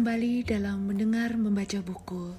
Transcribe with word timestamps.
kembali 0.00 0.48
dalam 0.48 0.88
mendengar 0.88 1.36
membaca 1.36 1.76
buku. 1.84 2.32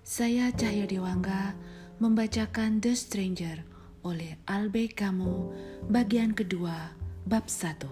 Saya 0.00 0.48
Cahya 0.48 0.88
Dewangga 0.88 1.52
membacakan 2.00 2.80
The 2.80 2.96
Stranger 2.96 3.68
oleh 4.00 4.40
Albe 4.48 4.88
Kamu 4.88 5.52
bagian 5.92 6.32
kedua 6.32 6.96
bab 7.28 7.52
1. 7.52 7.84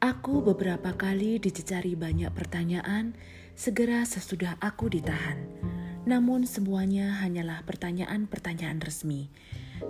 Aku 0.00 0.40
beberapa 0.40 0.96
kali 0.96 1.36
dicecari 1.44 1.92
banyak 1.92 2.32
pertanyaan 2.32 3.12
segera 3.52 4.08
sesudah 4.08 4.56
aku 4.56 4.88
ditahan. 4.88 5.44
Namun 6.08 6.48
semuanya 6.48 7.20
hanyalah 7.20 7.68
pertanyaan-pertanyaan 7.68 8.80
resmi, 8.80 9.28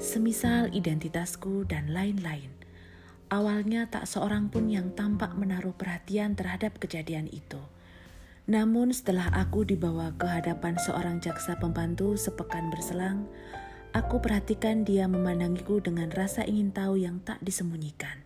semisal 0.02 0.66
identitasku 0.74 1.62
dan 1.70 1.94
lain-lain. 1.94 2.61
Awalnya 3.32 3.88
tak 3.88 4.04
seorang 4.04 4.52
pun 4.52 4.68
yang 4.68 4.92
tampak 4.92 5.32
menaruh 5.40 5.72
perhatian 5.72 6.36
terhadap 6.36 6.76
kejadian 6.76 7.32
itu. 7.32 7.56
Namun 8.44 8.92
setelah 8.92 9.32
aku 9.32 9.64
dibawa 9.64 10.12
ke 10.20 10.28
hadapan 10.28 10.76
seorang 10.76 11.16
jaksa 11.24 11.56
pembantu 11.56 12.12
sepekan 12.20 12.68
berselang, 12.68 13.24
aku 13.96 14.20
perhatikan 14.20 14.84
dia 14.84 15.08
memandangiku 15.08 15.80
dengan 15.80 16.12
rasa 16.12 16.44
ingin 16.44 16.76
tahu 16.76 17.00
yang 17.00 17.24
tak 17.24 17.40
disembunyikan. 17.40 18.20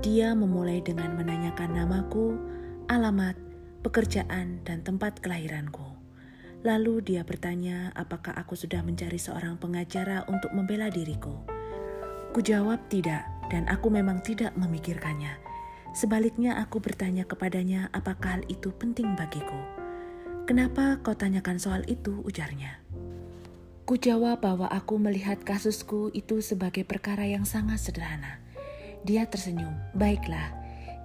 Dia 0.00 0.32
memulai 0.32 0.80
dengan 0.80 1.12
menanyakan 1.20 1.76
namaku, 1.76 2.40
alamat, 2.88 3.36
pekerjaan, 3.84 4.64
dan 4.64 4.80
tempat 4.80 5.20
kelahiranku. 5.20 5.84
Lalu 6.64 7.04
dia 7.04 7.20
bertanya 7.20 7.92
apakah 7.92 8.32
aku 8.32 8.56
sudah 8.56 8.80
mencari 8.80 9.20
seorang 9.20 9.60
pengacara 9.60 10.24
untuk 10.24 10.56
membela 10.56 10.88
diriku. 10.88 11.36
Kujawab 12.32 12.88
tidak, 12.88 13.39
dan 13.50 13.66
aku 13.66 13.90
memang 13.90 14.22
tidak 14.22 14.54
memikirkannya. 14.56 15.36
Sebaliknya 15.90 16.56
aku 16.62 16.78
bertanya 16.78 17.26
kepadanya 17.26 17.90
apakah 17.90 18.38
hal 18.38 18.42
itu 18.46 18.70
penting 18.78 19.18
bagiku. 19.18 19.58
Kenapa 20.46 21.02
kau 21.02 21.18
tanyakan 21.18 21.58
soal 21.58 21.82
itu, 21.90 22.22
ujarnya. 22.22 22.78
Ku 23.86 23.98
jawab 23.98 24.46
bahwa 24.46 24.70
aku 24.70 25.02
melihat 25.02 25.42
kasusku 25.42 26.14
itu 26.14 26.38
sebagai 26.38 26.86
perkara 26.86 27.26
yang 27.26 27.42
sangat 27.42 27.82
sederhana. 27.82 28.38
Dia 29.02 29.26
tersenyum, 29.26 29.74
baiklah, 29.98 30.54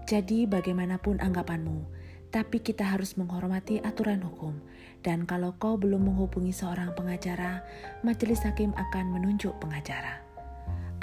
jadi 0.05 0.45
bagaimanapun 0.45 1.17
anggapanmu, 1.17 1.81
tapi 2.29 2.61
kita 2.61 2.85
harus 2.85 3.17
menghormati 3.17 3.81
aturan 3.81 4.21
hukum. 4.21 4.61
Dan 5.01 5.29
kalau 5.29 5.53
kau 5.57 5.77
belum 5.77 6.09
menghubungi 6.09 6.53
seorang 6.53 6.93
pengacara, 6.97 7.61
majelis 8.01 8.41
hakim 8.41 8.73
akan 8.73 9.13
menunjuk 9.13 9.53
pengacara. 9.61 10.24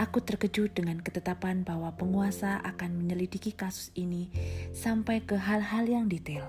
Aku 0.03 0.19
terkejut 0.19 0.75
dengan 0.75 0.99
ketetapan 0.99 1.63
bahwa 1.63 1.95
penguasa 1.95 2.59
akan 2.67 2.99
menyelidiki 2.99 3.55
kasus 3.55 3.95
ini 3.95 4.35
sampai 4.75 5.23
ke 5.23 5.39
hal-hal 5.39 5.87
yang 5.87 6.11
detail. 6.11 6.43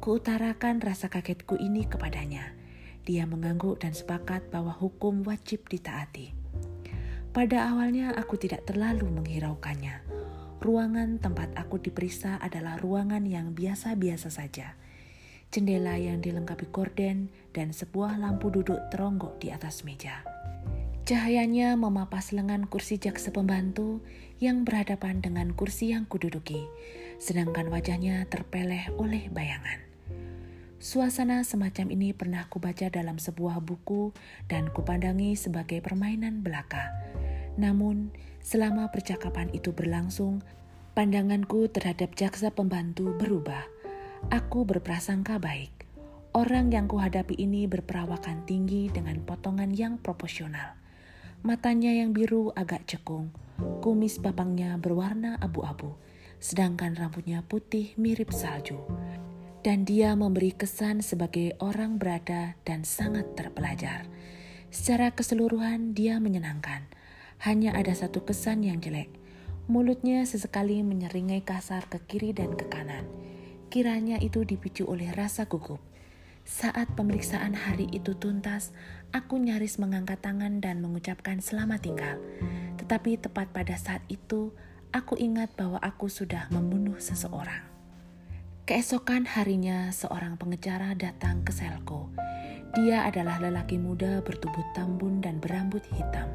Kuutarakan 0.00 0.80
rasa 0.80 1.12
kagetku 1.12 1.60
ini 1.60 1.84
kepadanya. 1.84 2.56
Dia 3.04 3.28
mengangguk 3.28 3.84
dan 3.84 3.92
sepakat 3.92 4.48
bahwa 4.48 4.72
hukum 4.72 5.20
wajib 5.28 5.68
ditaati. 5.68 6.32
Pada 7.36 7.68
awalnya 7.68 8.16
aku 8.16 8.40
tidak 8.40 8.64
terlalu 8.64 9.12
menghiraukannya. 9.12 10.00
Ruangan 10.64 11.20
tempat 11.20 11.52
aku 11.60 11.84
diperiksa 11.84 12.40
adalah 12.40 12.80
ruangan 12.80 13.28
yang 13.28 13.52
biasa-biasa 13.52 14.32
saja. 14.32 14.72
Jendela 15.52 16.00
yang 16.00 16.24
dilengkapi 16.24 16.72
korden 16.72 17.28
dan 17.52 17.76
sebuah 17.76 18.16
lampu 18.16 18.48
duduk 18.48 18.80
teronggok 18.88 19.36
di 19.36 19.52
atas 19.52 19.84
meja. 19.84 20.29
Cahayanya 21.08 21.74
memapas 21.80 22.30
lengan 22.36 22.68
kursi 22.68 23.00
jaksa 23.00 23.32
pembantu 23.32 24.04
yang 24.40 24.64
berhadapan 24.64 25.20
dengan 25.24 25.52
kursi 25.56 25.92
yang 25.92 26.08
kududuki, 26.08 26.68
sedangkan 27.20 27.68
wajahnya 27.72 28.24
terpeleh 28.28 28.88
oleh 28.96 29.28
bayangan. 29.32 29.84
Suasana 30.80 31.44
semacam 31.44 31.92
ini 31.92 32.16
pernah 32.16 32.48
kubaca 32.48 32.88
dalam 32.88 33.20
sebuah 33.20 33.60
buku 33.60 34.16
dan 34.48 34.72
kupandangi 34.72 35.36
sebagai 35.36 35.84
permainan 35.84 36.40
belaka. 36.40 36.88
Namun, 37.60 38.08
selama 38.40 38.88
percakapan 38.88 39.52
itu 39.52 39.76
berlangsung, 39.76 40.40
pandanganku 40.96 41.68
terhadap 41.68 42.16
jaksa 42.16 42.48
pembantu 42.48 43.12
berubah. 43.20 43.68
Aku 44.32 44.64
berprasangka 44.64 45.36
baik. 45.36 45.84
Orang 46.32 46.72
yang 46.72 46.88
kuhadapi 46.88 47.36
ini 47.36 47.68
berperawakan 47.68 48.48
tinggi 48.48 48.88
dengan 48.88 49.20
potongan 49.20 49.76
yang 49.76 50.00
proporsional. 50.00 50.79
Matanya 51.40 51.88
yang 51.88 52.12
biru 52.12 52.52
agak 52.52 52.84
cekung, 52.84 53.32
kumis 53.80 54.20
babangnya 54.20 54.76
berwarna 54.76 55.40
abu-abu, 55.40 55.96
sedangkan 56.36 56.92
rambutnya 56.92 57.40
putih 57.40 57.96
mirip 57.96 58.28
salju. 58.28 58.76
Dan 59.64 59.88
dia 59.88 60.12
memberi 60.12 60.52
kesan 60.52 61.00
sebagai 61.00 61.56
orang 61.64 61.96
berada 61.96 62.60
dan 62.68 62.84
sangat 62.84 63.24
terpelajar. 63.40 64.04
Secara 64.68 65.16
keseluruhan 65.16 65.96
dia 65.96 66.20
menyenangkan. 66.20 66.84
Hanya 67.40 67.72
ada 67.72 67.96
satu 67.96 68.20
kesan 68.20 68.60
yang 68.60 68.84
jelek. 68.84 69.08
Mulutnya 69.64 70.28
sesekali 70.28 70.84
menyeringai 70.84 71.40
kasar 71.40 71.88
ke 71.88 72.04
kiri 72.04 72.36
dan 72.36 72.52
ke 72.52 72.68
kanan. 72.68 73.08
Kiranya 73.72 74.20
itu 74.20 74.44
dipicu 74.44 74.84
oleh 74.84 75.08
rasa 75.16 75.48
gugup. 75.48 75.80
Saat 76.44 76.96
pemeriksaan 76.96 77.52
hari 77.52 77.86
itu 77.92 78.16
tuntas, 78.16 78.72
aku 79.12 79.36
nyaris 79.36 79.76
mengangkat 79.76 80.20
tangan 80.24 80.60
dan 80.64 80.80
mengucapkan 80.80 81.44
selamat 81.44 81.80
tinggal. 81.84 82.16
Tetapi 82.80 83.20
tepat 83.20 83.52
pada 83.52 83.76
saat 83.76 84.00
itu, 84.08 84.52
aku 84.90 85.20
ingat 85.20 85.52
bahwa 85.54 85.76
aku 85.84 86.08
sudah 86.08 86.48
membunuh 86.48 86.96
seseorang. 86.96 87.68
Keesokan 88.64 89.26
harinya, 89.26 89.90
seorang 89.90 90.38
pengecara 90.38 90.94
datang 90.94 91.42
ke 91.44 91.52
selku. 91.52 92.08
Dia 92.78 93.04
adalah 93.04 93.42
lelaki 93.42 93.76
muda 93.82 94.22
bertubuh 94.22 94.62
tambun 94.72 95.18
dan 95.18 95.42
berambut 95.42 95.82
hitam. 95.90 96.30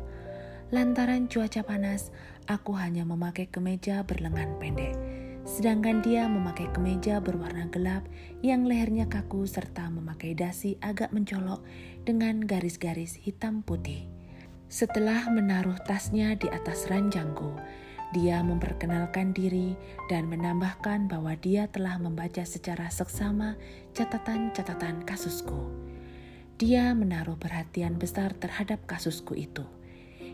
Lantaran 0.70 1.32
cuaca 1.32 1.64
panas, 1.64 2.12
aku 2.46 2.76
hanya 2.76 3.08
memakai 3.08 3.48
kemeja 3.48 4.04
berlengan 4.04 4.60
pendek 4.60 5.25
sedangkan 5.46 6.02
dia 6.02 6.26
memakai 6.26 6.68
kemeja 6.74 7.22
berwarna 7.22 7.70
gelap 7.70 8.02
yang 8.42 8.66
lehernya 8.66 9.06
kaku 9.06 9.46
serta 9.46 9.94
memakai 9.94 10.34
dasi 10.34 10.82
agak 10.82 11.14
mencolok 11.14 11.62
dengan 12.02 12.42
garis-garis 12.42 13.14
hitam 13.22 13.62
putih. 13.62 14.10
Setelah 14.66 15.30
menaruh 15.30 15.78
tasnya 15.86 16.34
di 16.34 16.50
atas 16.50 16.90
ranjangku, 16.90 17.54
dia 18.12 18.42
memperkenalkan 18.42 19.38
diri 19.38 19.78
dan 20.10 20.26
menambahkan 20.26 21.06
bahwa 21.06 21.38
dia 21.38 21.70
telah 21.70 22.02
membaca 22.02 22.42
secara 22.42 22.90
seksama 22.90 23.54
catatan-catatan 23.94 25.06
kasusku. 25.06 25.70
Dia 26.58 26.96
menaruh 26.98 27.38
perhatian 27.38 28.02
besar 28.02 28.34
terhadap 28.34 28.82
kasusku 28.90 29.38
itu. 29.38 29.68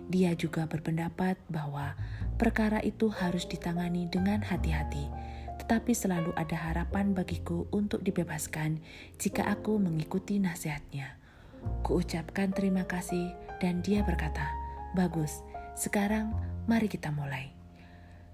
Dia 0.08 0.38
juga 0.38 0.70
berpendapat 0.70 1.42
bahwa 1.50 1.98
perkara 2.42 2.82
itu 2.82 3.06
harus 3.14 3.46
ditangani 3.46 4.10
dengan 4.10 4.42
hati-hati, 4.42 5.06
tetapi 5.62 5.94
selalu 5.94 6.34
ada 6.34 6.58
harapan 6.58 7.14
bagiku 7.14 7.70
untuk 7.70 8.02
dibebaskan 8.02 8.82
jika 9.22 9.46
aku 9.46 9.78
mengikuti 9.78 10.42
nasihatnya. 10.42 11.22
Kuucapkan 11.86 12.50
terima 12.50 12.90
kasih 12.90 13.30
dan 13.62 13.86
dia 13.86 14.02
berkata, 14.02 14.50
"Bagus, 14.98 15.46
sekarang 15.78 16.34
mari 16.66 16.90
kita 16.90 17.14
mulai." 17.14 17.54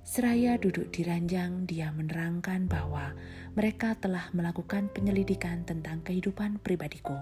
Seraya 0.07 0.56
duduk 0.56 0.88
di 0.96 1.03
ranjang, 1.03 1.67
dia 1.67 1.91
menerangkan 1.91 2.72
bahwa 2.72 3.12
mereka 3.59 3.91
telah 4.00 4.31
melakukan 4.31 4.88
penyelidikan 4.96 5.67
tentang 5.67 6.00
kehidupan 6.07 6.63
pribadiku. 6.63 7.19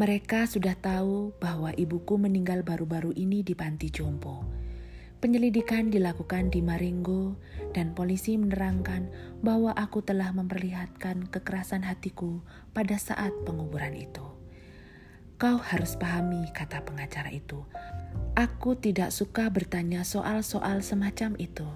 Mereka 0.00 0.48
sudah 0.48 0.72
tahu 0.80 1.36
bahwa 1.36 1.76
ibuku 1.76 2.16
meninggal 2.16 2.64
baru-baru 2.64 3.12
ini 3.20 3.44
di 3.44 3.52
panti 3.52 3.92
jompo. 3.92 4.59
Penyelidikan 5.20 5.92
dilakukan 5.92 6.48
di 6.48 6.64
Marengo 6.64 7.36
dan 7.76 7.92
polisi 7.92 8.40
menerangkan 8.40 9.12
bahwa 9.44 9.76
aku 9.76 10.00
telah 10.00 10.32
memperlihatkan 10.32 11.28
kekerasan 11.28 11.84
hatiku 11.84 12.40
pada 12.72 12.96
saat 12.96 13.28
penguburan 13.44 13.92
itu. 13.92 14.24
Kau 15.36 15.60
harus 15.60 16.00
pahami, 16.00 16.48
kata 16.56 16.84
pengacara 16.88 17.28
itu. 17.28 17.64
Aku 18.32 18.80
tidak 18.80 19.12
suka 19.12 19.52
bertanya 19.52 20.08
soal-soal 20.08 20.80
semacam 20.80 21.36
itu. 21.36 21.68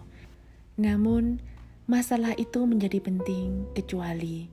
Namun, 0.81 1.45
masalah 1.85 2.33
itu 2.41 2.65
menjadi 2.65 3.05
penting 3.05 3.69
kecuali 3.77 4.49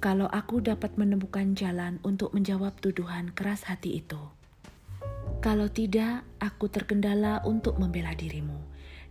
kalau 0.00 0.24
aku 0.32 0.64
dapat 0.64 0.96
menemukan 0.96 1.52
jalan 1.52 2.00
untuk 2.00 2.32
menjawab 2.32 2.72
tuduhan 2.80 3.36
keras 3.36 3.68
hati 3.68 4.00
itu. 4.00 4.39
Kalau 5.40 5.72
tidak, 5.72 6.28
aku 6.36 6.68
terkendala 6.68 7.40
untuk 7.48 7.80
membela 7.80 8.12
dirimu, 8.12 8.60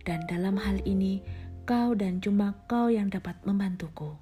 dan 0.06 0.22
dalam 0.30 0.54
hal 0.62 0.78
ini 0.86 1.26
kau 1.66 1.90
dan 1.98 2.22
cuma 2.22 2.54
kau 2.70 2.86
yang 2.86 3.10
dapat 3.10 3.34
membantuku. 3.42 4.14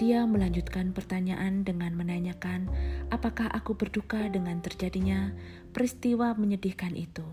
Dia 0.00 0.24
melanjutkan 0.24 0.96
pertanyaan 0.96 1.60
dengan 1.60 1.92
menanyakan 1.92 2.72
apakah 3.12 3.52
aku 3.52 3.76
berduka 3.76 4.32
dengan 4.32 4.64
terjadinya 4.64 5.36
peristiwa 5.76 6.32
menyedihkan 6.40 6.96
itu. 6.96 7.28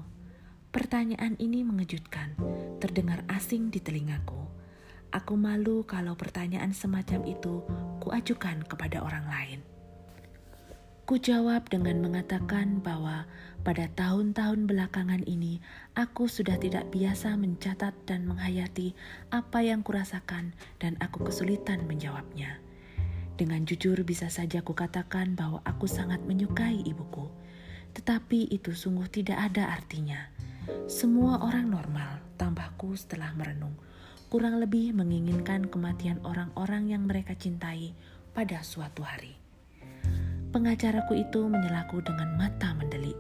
Pertanyaan 0.76 1.40
ini 1.40 1.64
mengejutkan, 1.64 2.36
terdengar 2.84 3.24
asing 3.32 3.72
di 3.72 3.80
telingaku. 3.80 4.52
Aku 5.16 5.40
malu 5.40 5.88
kalau 5.88 6.20
pertanyaan 6.20 6.76
semacam 6.76 7.24
itu 7.24 7.64
kuajukan 8.04 8.68
kepada 8.68 9.00
orang 9.00 9.24
lain. 9.32 9.71
Ku 11.12 11.20
jawab 11.20 11.68
dengan 11.68 12.00
mengatakan 12.00 12.80
bahwa 12.80 13.28
pada 13.68 13.92
tahun-tahun 14.00 14.64
belakangan 14.64 15.28
ini 15.28 15.60
aku 15.92 16.32
sudah 16.32 16.56
tidak 16.56 16.88
biasa 16.88 17.36
mencatat 17.36 17.92
dan 18.08 18.24
menghayati 18.24 18.96
apa 19.28 19.60
yang 19.60 19.84
kurasakan 19.84 20.56
dan 20.80 20.96
aku 21.04 21.28
kesulitan 21.28 21.84
menjawabnya. 21.84 22.64
Dengan 23.36 23.68
jujur 23.68 24.00
bisa 24.08 24.32
saja 24.32 24.64
kukatakan 24.64 25.36
bahwa 25.36 25.60
aku 25.68 25.84
sangat 25.84 26.24
menyukai 26.24 26.80
ibuku, 26.88 27.28
tetapi 27.92 28.48
itu 28.48 28.72
sungguh 28.72 29.12
tidak 29.12 29.52
ada 29.52 29.68
artinya. 29.68 30.32
Semua 30.88 31.44
orang 31.44 31.68
normal, 31.68 32.24
tambahku 32.40 32.96
setelah 32.96 33.36
merenung, 33.36 33.76
kurang 34.32 34.64
lebih 34.64 34.96
menginginkan 34.96 35.68
kematian 35.68 36.24
orang-orang 36.24 36.88
yang 36.88 37.04
mereka 37.04 37.36
cintai 37.36 37.92
pada 38.32 38.64
suatu 38.64 39.04
hari. 39.04 39.41
Pengacaraku 40.52 41.16
itu 41.16 41.48
menyelaku 41.48 42.04
dengan 42.04 42.36
mata 42.36 42.76
mendelik. 42.76 43.16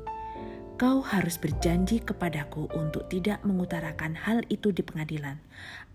Kau 0.75 0.99
harus 0.99 1.39
berjanji 1.39 2.03
kepadaku 2.03 2.67
untuk 2.75 3.07
tidak 3.07 3.39
mengutarakan 3.47 4.19
hal 4.19 4.43
itu 4.51 4.75
di 4.75 4.83
pengadilan 4.83 5.39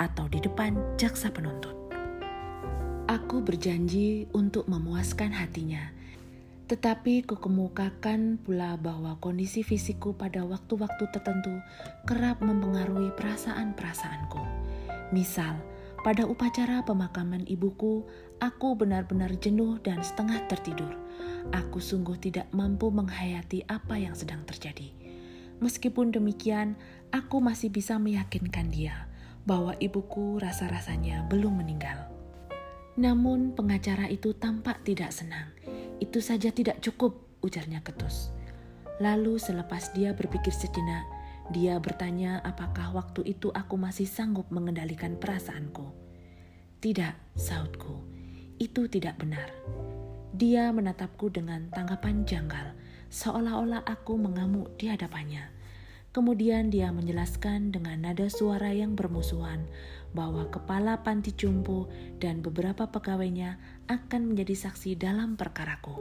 atau 0.01 0.33
di 0.33 0.41
depan 0.41 0.97
jaksa 0.97 1.29
penuntut. 1.29 1.77
Aku 3.05 3.45
berjanji 3.45 4.25
untuk 4.33 4.65
memuaskan 4.65 5.37
hatinya, 5.37 5.93
tetapi 6.73 7.29
kukemukakan 7.29 8.41
pula 8.41 8.81
bahwa 8.81 9.21
kondisi 9.21 9.61
fisikku 9.61 10.17
pada 10.17 10.41
waktu-waktu 10.41 11.05
tertentu 11.13 11.53
kerap 12.09 12.41
mempengaruhi 12.41 13.13
perasaan-perasaanku. 13.13 14.41
Misal, 15.13 15.61
pada 16.01 16.23
upacara 16.23 16.87
pemakaman 16.87 17.43
ibuku, 17.51 18.07
aku 18.41 18.77
benar-benar 18.77 19.33
jenuh 19.41 19.81
dan 19.81 20.01
setengah 20.05 20.45
tertidur 20.49 21.07
aku 21.55 21.79
sungguh 21.79 22.19
tidak 22.19 22.49
mampu 22.51 22.91
menghayati 22.91 23.67
apa 23.69 24.01
yang 24.01 24.17
sedang 24.17 24.43
terjadi. 24.49 24.91
Meskipun 25.63 26.13
demikian, 26.13 26.77
aku 27.13 27.41
masih 27.41 27.73
bisa 27.73 27.97
meyakinkan 27.97 28.69
dia 28.69 29.09
bahwa 29.47 29.73
ibuku 29.79 30.43
rasa-rasanya 30.43 31.25
belum 31.31 31.63
meninggal. 31.63 32.11
Namun 32.97 33.53
pengacara 33.53 34.09
itu 34.09 34.33
tampak 34.37 34.83
tidak 34.85 35.13
senang. 35.13 35.53
Itu 36.01 36.21
saja 36.21 36.53
tidak 36.53 36.81
cukup, 36.85 37.41
ujarnya 37.45 37.81
ketus. 37.85 38.33
Lalu 39.01 39.37
selepas 39.37 39.93
dia 39.93 40.17
berpikir 40.17 40.53
sejenak, 40.53 41.05
dia 41.53 41.77
bertanya 41.77 42.41
apakah 42.43 42.97
waktu 42.97 43.37
itu 43.37 43.53
aku 43.53 43.77
masih 43.77 44.09
sanggup 44.09 44.49
mengendalikan 44.49 45.21
perasaanku. 45.21 45.93
Tidak, 46.81 47.37
sautku, 47.37 48.16
itu 48.57 48.89
tidak 48.89 49.21
benar. 49.21 49.49
Dia 50.37 50.69
menatapku 50.73 51.33
dengan 51.33 51.73
tanggapan 51.73 52.29
janggal, 52.29 52.77
seolah-olah 53.09 53.85
aku 53.89 54.21
mengamuk 54.21 54.77
di 54.77 54.93
hadapannya. 54.93 55.49
Kemudian 56.13 56.73
dia 56.73 56.89
menjelaskan 56.93 57.77
dengan 57.77 58.01
nada 58.01 58.29
suara 58.33 58.73
yang 58.73 58.97
bermusuhan 58.97 59.69
bahwa 60.17 60.49
kepala 60.49 61.05
panti 61.05 61.37
jumbo 61.37 61.93
dan 62.17 62.41
beberapa 62.41 62.89
pegawainya 62.89 63.61
akan 63.93 64.33
menjadi 64.33 64.69
saksi 64.69 64.97
dalam 64.97 65.37
perkaraku. 65.37 65.93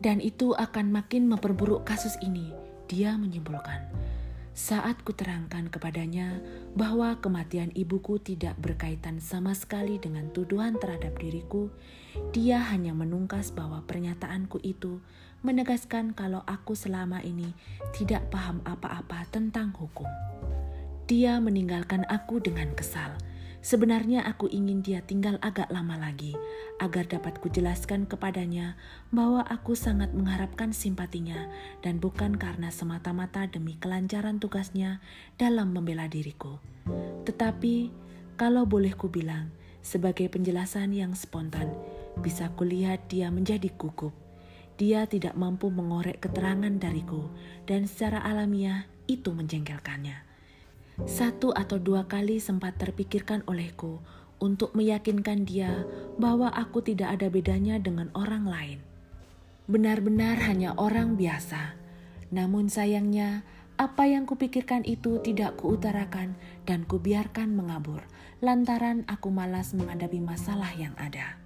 Dan 0.00 0.24
itu 0.24 0.56
akan 0.56 0.88
makin 0.88 1.28
memperburuk 1.28 1.84
kasus 1.84 2.16
ini, 2.24 2.48
dia 2.88 3.12
menyimpulkan. 3.20 3.92
Saat 4.60 5.00
kuterangkan 5.08 5.72
kepadanya 5.72 6.36
bahwa 6.76 7.16
kematian 7.16 7.72
ibuku 7.72 8.20
tidak 8.20 8.60
berkaitan 8.60 9.16
sama 9.16 9.56
sekali 9.56 9.96
dengan 9.96 10.28
tuduhan 10.36 10.76
terhadap 10.76 11.16
diriku, 11.16 11.72
dia 12.36 12.60
hanya 12.68 12.92
menungkas 12.92 13.56
bahwa 13.56 13.80
pernyataanku 13.88 14.60
itu 14.60 15.00
menegaskan 15.40 16.12
kalau 16.12 16.44
aku 16.44 16.76
selama 16.76 17.24
ini 17.24 17.56
tidak 17.96 18.28
paham 18.28 18.60
apa-apa 18.68 19.24
tentang 19.32 19.72
hukum. 19.72 20.12
Dia 21.08 21.40
meninggalkan 21.40 22.04
aku 22.12 22.44
dengan 22.44 22.76
kesal 22.76 23.16
Sebenarnya 23.60 24.24
aku 24.24 24.48
ingin 24.48 24.80
dia 24.80 25.04
tinggal 25.04 25.36
agak 25.44 25.68
lama 25.68 26.00
lagi, 26.00 26.32
agar 26.80 27.04
dapat 27.04 27.44
kujelaskan 27.44 28.08
kepadanya 28.08 28.80
bahwa 29.12 29.44
aku 29.44 29.76
sangat 29.76 30.16
mengharapkan 30.16 30.72
simpatinya 30.72 31.44
dan 31.84 32.00
bukan 32.00 32.40
karena 32.40 32.72
semata-mata 32.72 33.44
demi 33.52 33.76
kelancaran 33.76 34.40
tugasnya 34.40 35.04
dalam 35.36 35.76
membela 35.76 36.08
diriku. 36.08 36.56
Tetapi, 37.28 37.92
kalau 38.40 38.64
boleh 38.64 38.96
ku 38.96 39.12
bilang, 39.12 39.52
sebagai 39.84 40.32
penjelasan 40.32 40.96
yang 40.96 41.12
spontan, 41.12 41.68
bisa 42.24 42.48
kulihat 42.56 43.12
dia 43.12 43.28
menjadi 43.28 43.68
gugup. 43.76 44.16
Dia 44.80 45.04
tidak 45.04 45.36
mampu 45.36 45.68
mengorek 45.68 46.24
keterangan 46.24 46.72
dariku, 46.80 47.28
dan 47.68 47.84
secara 47.84 48.24
alamiah 48.24 48.88
itu 49.04 49.36
menjengkelkannya. 49.36 50.29
Satu 51.08 51.52
atau 51.56 51.80
dua 51.80 52.04
kali 52.04 52.36
sempat 52.42 52.76
terpikirkan 52.76 53.40
olehku 53.48 54.00
untuk 54.40 54.72
meyakinkan 54.76 55.48
dia 55.48 55.84
bahwa 56.20 56.52
aku 56.52 56.84
tidak 56.84 57.16
ada 57.16 57.32
bedanya 57.32 57.80
dengan 57.80 58.12
orang 58.12 58.44
lain. 58.44 58.78
Benar-benar 59.64 60.40
hanya 60.44 60.74
orang 60.76 61.14
biasa. 61.16 61.76
Namun 62.34 62.68
sayangnya, 62.68 63.46
apa 63.80 64.04
yang 64.04 64.28
kupikirkan 64.28 64.84
itu 64.84 65.22
tidak 65.24 65.56
kuutarakan 65.56 66.36
dan 66.68 66.84
kubiarkan 66.84 67.54
mengabur, 67.54 68.04
lantaran 68.44 69.08
aku 69.08 69.32
malas 69.32 69.72
menghadapi 69.72 70.20
masalah 70.20 70.68
yang 70.76 70.92
ada. 71.00 71.40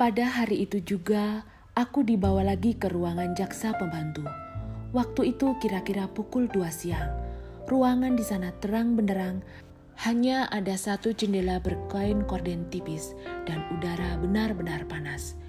Pada 0.00 0.28
hari 0.28 0.64
itu 0.64 0.80
juga, 0.80 1.44
aku 1.76 2.04
dibawa 2.04 2.44
lagi 2.44 2.72
ke 2.76 2.88
ruangan 2.88 3.36
jaksa 3.36 3.76
pembantu. 3.76 4.24
Waktu 4.92 5.36
itu 5.36 5.56
kira-kira 5.60 6.08
pukul 6.08 6.48
dua 6.48 6.68
siang 6.68 7.31
Ruangan 7.72 8.20
di 8.20 8.20
sana 8.20 8.52
terang 8.60 9.00
benderang, 9.00 9.40
hanya 10.04 10.44
ada 10.52 10.76
satu 10.76 11.16
jendela 11.16 11.56
berkain 11.56 12.20
korden 12.28 12.68
tipis 12.68 13.16
dan 13.48 13.64
udara 13.72 14.20
benar-benar 14.20 14.84
panas. 14.92 15.40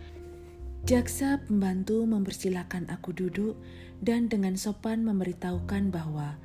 Jaksa 0.88 1.44
pembantu 1.44 2.08
mempersilahkan 2.08 2.88
aku 2.88 3.12
duduk 3.12 3.60
dan 4.00 4.32
dengan 4.32 4.56
sopan 4.56 5.04
memberitahukan 5.04 5.92
bahwa 5.92 6.40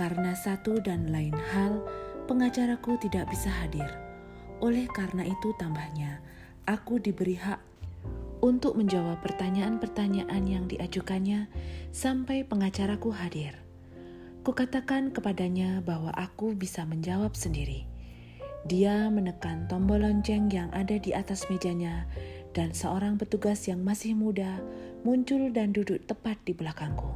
karena 0.00 0.32
satu 0.32 0.80
dan 0.80 1.12
lain 1.12 1.36
hal, 1.52 1.84
pengacaraku 2.24 2.96
tidak 2.96 3.28
bisa 3.28 3.52
hadir. 3.52 4.00
Oleh 4.64 4.88
karena 4.88 5.28
itu 5.28 5.52
tambahnya, 5.60 6.24
aku 6.64 6.96
diberi 7.04 7.36
hak 7.36 7.60
untuk 8.40 8.80
menjawab 8.80 9.20
pertanyaan-pertanyaan 9.20 10.48
yang 10.48 10.64
diajukannya 10.72 11.52
sampai 11.92 12.48
pengacaraku 12.48 13.12
hadir. 13.12 13.67
Kukatakan 14.48 15.12
kepadanya 15.12 15.84
bahwa 15.84 16.08
aku 16.16 16.56
bisa 16.56 16.88
menjawab 16.88 17.36
sendiri. 17.36 17.84
Dia 18.64 19.12
menekan 19.12 19.68
tombol 19.68 20.00
lonceng 20.00 20.48
yang 20.48 20.72
ada 20.72 20.96
di 20.96 21.12
atas 21.12 21.44
mejanya, 21.52 22.08
dan 22.56 22.72
seorang 22.72 23.20
petugas 23.20 23.68
yang 23.68 23.84
masih 23.84 24.16
muda 24.16 24.56
muncul 25.04 25.52
dan 25.52 25.76
duduk 25.76 26.00
tepat 26.08 26.40
di 26.48 26.56
belakangku. 26.56 27.12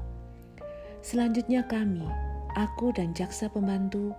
Selanjutnya, 1.01 1.65
kami, 1.65 2.05
aku 2.53 2.93
dan 2.93 3.17
jaksa 3.17 3.49
pembantu, 3.49 4.13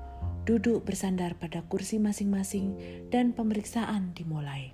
duduk 0.50 0.82
bersandar 0.82 1.38
pada 1.38 1.62
kursi 1.70 2.02
masing-masing, 2.02 2.74
dan 3.14 3.30
pemeriksaan 3.30 4.18
dimulai. 4.18 4.74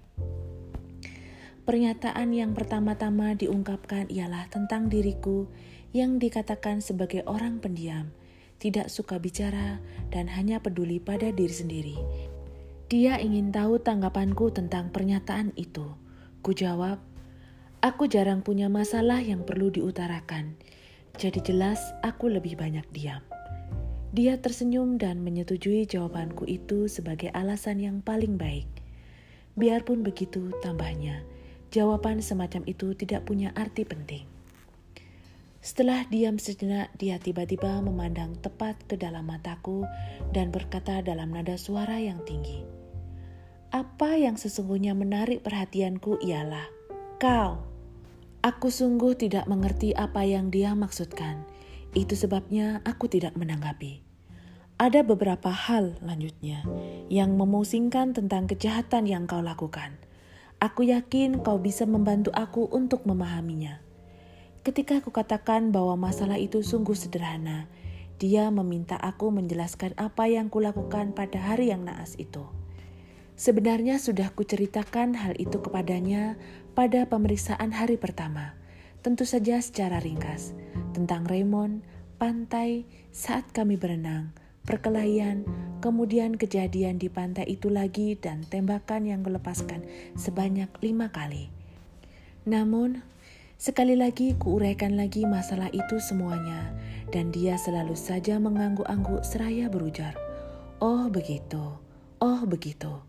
Pernyataan 1.68 2.32
yang 2.32 2.56
pertama-tama 2.56 3.36
diungkapkan 3.36 4.08
ialah 4.08 4.48
tentang 4.48 4.88
diriku 4.88 5.52
yang 5.92 6.24
dikatakan 6.24 6.80
sebagai 6.80 7.28
orang 7.28 7.60
pendiam 7.60 8.16
tidak 8.60 8.92
suka 8.92 9.18
bicara, 9.18 9.80
dan 10.12 10.28
hanya 10.28 10.60
peduli 10.60 11.00
pada 11.00 11.32
diri 11.32 11.56
sendiri. 11.56 11.98
Dia 12.92 13.18
ingin 13.18 13.56
tahu 13.56 13.80
tanggapanku 13.80 14.52
tentang 14.52 14.92
pernyataan 14.92 15.56
itu. 15.56 15.96
Ku 16.44 16.52
jawab, 16.52 17.00
aku 17.80 18.12
jarang 18.12 18.44
punya 18.44 18.68
masalah 18.68 19.24
yang 19.24 19.48
perlu 19.48 19.72
diutarakan, 19.72 20.60
jadi 21.16 21.40
jelas 21.44 21.80
aku 22.04 22.28
lebih 22.28 22.60
banyak 22.60 22.84
diam. 22.92 23.24
Dia 24.10 24.42
tersenyum 24.42 24.98
dan 24.98 25.22
menyetujui 25.22 25.86
jawabanku 25.86 26.50
itu 26.50 26.90
sebagai 26.90 27.30
alasan 27.30 27.78
yang 27.78 28.02
paling 28.02 28.42
baik. 28.42 28.66
Biarpun 29.54 30.02
begitu, 30.02 30.50
tambahnya, 30.66 31.22
jawaban 31.70 32.18
semacam 32.18 32.66
itu 32.66 32.98
tidak 32.98 33.30
punya 33.30 33.54
arti 33.54 33.86
penting. 33.86 34.39
Setelah 35.60 36.08
diam 36.08 36.40
sejenak, 36.40 36.96
dia 36.96 37.20
tiba-tiba 37.20 37.84
memandang 37.84 38.40
tepat 38.40 38.80
ke 38.88 38.96
dalam 38.96 39.28
mataku 39.28 39.84
dan 40.32 40.56
berkata 40.56 41.04
dalam 41.04 41.36
nada 41.36 41.60
suara 41.60 42.00
yang 42.00 42.24
tinggi, 42.24 42.64
"Apa 43.76 44.16
yang 44.16 44.40
sesungguhnya 44.40 44.96
menarik 44.96 45.44
perhatianku 45.44 46.24
ialah 46.24 46.64
kau." 47.20 47.60
Aku 48.40 48.72
sungguh 48.72 49.20
tidak 49.20 49.52
mengerti 49.52 49.92
apa 49.92 50.24
yang 50.24 50.48
dia 50.48 50.72
maksudkan. 50.72 51.44
Itu 51.92 52.16
sebabnya 52.16 52.80
aku 52.88 53.12
tidak 53.12 53.36
menanggapi. 53.36 54.00
Ada 54.80 55.04
beberapa 55.04 55.52
hal 55.52 56.00
lanjutnya 56.00 56.64
yang 57.12 57.36
memusingkan 57.36 58.16
tentang 58.16 58.48
kejahatan 58.48 59.12
yang 59.12 59.28
kau 59.28 59.44
lakukan. 59.44 60.00
Aku 60.64 60.88
yakin 60.88 61.44
kau 61.44 61.60
bisa 61.60 61.84
membantu 61.84 62.32
aku 62.32 62.64
untuk 62.72 63.04
memahaminya. 63.04 63.89
Ketika 64.60 65.00
aku 65.00 65.16
katakan 65.16 65.72
bahwa 65.72 65.96
masalah 65.96 66.36
itu 66.36 66.60
sungguh 66.60 66.92
sederhana, 66.92 67.72
dia 68.20 68.52
meminta 68.52 69.00
aku 69.00 69.32
menjelaskan 69.32 69.96
apa 69.96 70.28
yang 70.28 70.52
kulakukan 70.52 71.16
pada 71.16 71.40
hari 71.40 71.72
yang 71.72 71.88
naas 71.88 72.20
itu. 72.20 72.44
Sebenarnya 73.40 74.04
sudah 74.04 74.36
kuceritakan 74.36 75.16
hal 75.16 75.40
itu 75.40 75.64
kepadanya 75.64 76.36
pada 76.76 77.08
pemeriksaan 77.08 77.72
hari 77.72 77.96
pertama, 77.96 78.52
tentu 79.00 79.24
saja 79.24 79.64
secara 79.64 80.04
ringkas, 80.04 80.52
tentang 80.92 81.24
Raymond, 81.24 81.80
pantai, 82.20 82.84
saat 83.16 83.48
kami 83.56 83.80
berenang, 83.80 84.36
perkelahian, 84.68 85.48
kemudian 85.80 86.36
kejadian 86.36 87.00
di 87.00 87.08
pantai 87.08 87.48
itu 87.48 87.72
lagi 87.72 88.20
dan 88.20 88.44
tembakan 88.44 89.08
yang 89.08 89.24
melepaskan 89.24 89.88
sebanyak 90.20 90.68
lima 90.84 91.08
kali. 91.16 91.48
Namun, 92.44 93.00
sekali 93.60 94.00
lagi 94.00 94.40
kuuraikan 94.40 94.96
lagi 94.96 95.28
masalah 95.28 95.68
itu 95.76 96.00
semuanya, 96.00 96.72
dan 97.12 97.28
dia 97.36 97.60
selalu 97.60 97.92
saja 97.92 98.40
mengangguk-angguk 98.40 99.20
seraya 99.28 99.68
berujar, 99.68 100.16
Oh 100.80 101.12
begitu, 101.12 101.76
oh 102.24 102.42
begitu. 102.48 103.04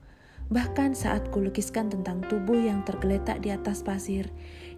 Bahkan 0.50 0.99
saat 0.99 1.30
kulukiskan 1.30 1.95
tentang 1.95 2.26
tubuh 2.26 2.59
yang 2.59 2.83
tergeletak 2.83 3.38
di 3.38 3.54
atas 3.54 3.87
pasir, 3.87 4.26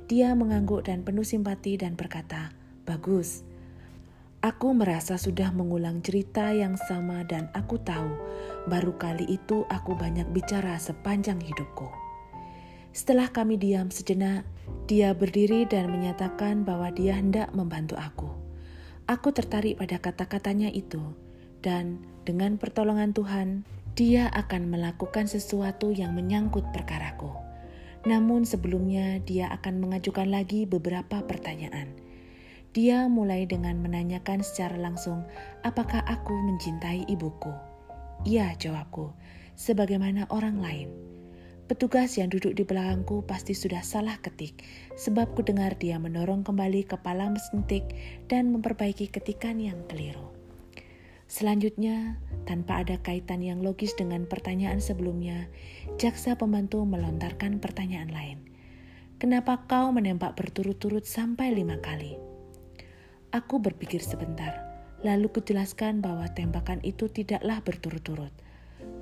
dia 0.04 0.36
mengangguk 0.36 0.84
dan 0.84 1.00
penuh 1.00 1.24
simpati 1.24 1.80
dan 1.80 1.96
berkata, 1.96 2.52
Bagus, 2.84 3.48
Aku 4.42 4.74
merasa 4.74 5.14
sudah 5.22 5.54
mengulang 5.54 6.02
cerita 6.02 6.50
yang 6.50 6.74
sama 6.74 7.22
dan 7.22 7.46
aku 7.54 7.78
tahu 7.78 8.10
baru 8.66 8.90
kali 8.98 9.22
itu 9.30 9.62
aku 9.70 9.94
banyak 9.94 10.26
bicara 10.34 10.82
sepanjang 10.82 11.38
hidupku. 11.38 12.01
Setelah 12.92 13.32
kami 13.32 13.56
diam 13.56 13.88
sejenak, 13.88 14.44
dia 14.84 15.16
berdiri 15.16 15.64
dan 15.64 15.88
menyatakan 15.88 16.64
bahwa 16.64 16.92
dia 16.92 17.16
hendak 17.16 17.48
membantu 17.56 17.96
aku. 17.96 18.28
Aku 19.08 19.32
tertarik 19.32 19.80
pada 19.80 19.98
kata-katanya 19.98 20.68
itu, 20.70 21.00
dan 21.64 22.04
dengan 22.28 22.60
pertolongan 22.60 23.16
Tuhan, 23.16 23.64
dia 23.96 24.28
akan 24.32 24.72
melakukan 24.72 25.28
sesuatu 25.28 25.92
yang 25.92 26.12
menyangkut 26.12 26.68
perkaraku. 26.70 27.32
Namun 28.04 28.44
sebelumnya 28.44 29.20
dia 29.24 29.48
akan 29.52 29.80
mengajukan 29.82 30.28
lagi 30.28 30.68
beberapa 30.68 31.24
pertanyaan 31.24 32.02
dia 32.72 33.04
mulai 33.04 33.44
dengan 33.44 33.76
menanyakan 33.84 34.40
secara 34.40 34.80
langsung, 34.80 35.28
"Apakah 35.60 36.00
aku 36.08 36.32
mencintai 36.32 37.04
ibuku?" 37.04 37.52
"Iya," 38.24 38.56
jawabku, 38.56 39.12
sebagaimana 39.52 40.24
orang 40.32 40.56
lain. 40.56 40.88
Petugas 41.72 42.20
yang 42.20 42.28
duduk 42.28 42.52
di 42.52 42.68
belakangku 42.68 43.24
pasti 43.24 43.56
sudah 43.56 43.80
salah 43.80 44.20
ketik, 44.20 44.60
sebab 44.92 45.32
ku 45.32 45.40
dengar 45.40 45.72
dia 45.80 45.96
mendorong 45.96 46.44
kembali 46.44 46.84
kepala 46.84 47.32
mesin 47.32 47.64
tik 47.64 47.96
dan 48.28 48.52
memperbaiki 48.52 49.08
ketikan 49.08 49.56
yang 49.56 49.80
keliru. 49.88 50.36
Selanjutnya, 51.32 52.20
tanpa 52.44 52.84
ada 52.84 53.00
kaitan 53.00 53.40
yang 53.40 53.64
logis 53.64 53.96
dengan 53.96 54.28
pertanyaan 54.28 54.84
sebelumnya, 54.84 55.48
jaksa 55.96 56.36
pembantu 56.36 56.84
melontarkan 56.84 57.56
pertanyaan 57.56 58.12
lain. 58.12 58.38
Kenapa 59.16 59.64
kau 59.64 59.96
menembak 59.96 60.36
berturut-turut 60.36 61.08
sampai 61.08 61.56
lima 61.56 61.80
kali? 61.80 62.20
Aku 63.32 63.64
berpikir 63.64 64.04
sebentar, 64.04 64.60
lalu 65.00 65.32
kujelaskan 65.32 66.04
bahwa 66.04 66.28
tembakan 66.36 66.84
itu 66.84 67.08
tidaklah 67.08 67.64
berturut-turut. 67.64 68.36